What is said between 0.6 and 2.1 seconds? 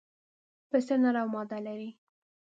پسه نر او ماده لري.